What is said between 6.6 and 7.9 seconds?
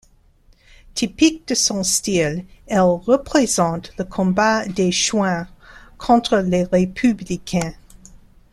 républicains.